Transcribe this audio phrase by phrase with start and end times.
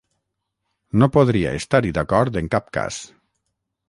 [1.03, 2.99] No podria estar-hi d’acord en cap cas.